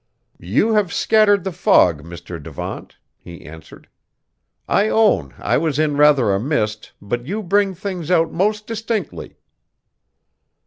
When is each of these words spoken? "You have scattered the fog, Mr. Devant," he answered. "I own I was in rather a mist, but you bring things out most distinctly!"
"You 0.39 0.73
have 0.73 0.91
scattered 0.91 1.43
the 1.43 1.51
fog, 1.51 2.01
Mr. 2.03 2.41
Devant," 2.41 2.97
he 3.19 3.45
answered. 3.45 3.87
"I 4.67 4.89
own 4.89 5.35
I 5.37 5.59
was 5.59 5.77
in 5.77 5.95
rather 5.95 6.31
a 6.33 6.39
mist, 6.39 6.93
but 6.99 7.27
you 7.27 7.43
bring 7.43 7.75
things 7.75 8.09
out 8.09 8.31
most 8.33 8.65
distinctly!" 8.65 9.37